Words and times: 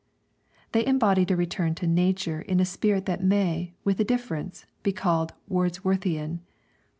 They 0.71 0.83
embodied 0.83 1.29
a 1.29 1.35
return 1.35 1.75
to 1.75 1.85
Nature 1.85 2.41
in 2.41 2.59
a 2.59 2.65
spirit 2.65 3.05
that 3.05 3.23
may, 3.23 3.75
with 3.83 3.99
a 3.99 4.03
difference, 4.03 4.65
be 4.81 4.91
called 4.93 5.33
Wordsworthian. 5.47 6.39